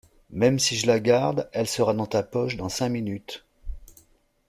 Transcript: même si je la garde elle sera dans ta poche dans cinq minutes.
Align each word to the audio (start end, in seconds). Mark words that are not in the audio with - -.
même 0.31 0.57
si 0.57 0.77
je 0.77 0.87
la 0.87 0.99
garde 0.99 1.47
elle 1.53 1.67
sera 1.67 1.93
dans 1.93 2.07
ta 2.07 2.23
poche 2.23 2.57
dans 2.57 2.69
cinq 2.69 2.89
minutes. 2.89 3.45